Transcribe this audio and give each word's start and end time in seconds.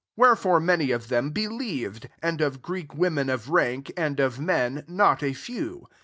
12 0.15 0.29
Wherefore 0.29 0.59
many 0.59 0.89
of 0.89 1.09
them 1.09 1.29
believed; 1.29 2.09
and 2.23 2.41
of 2.41 2.63
Greek 2.63 2.95
women 2.95 3.29
of 3.29 3.49
rank, 3.51 3.91
and 3.95 4.19
of 4.19 4.39
men, 4.39 4.83
not 4.87 5.21
a 5.21 5.33
few. 5.33 5.87